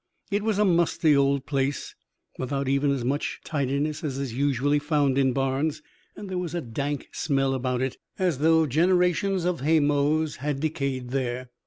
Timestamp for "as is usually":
4.03-4.79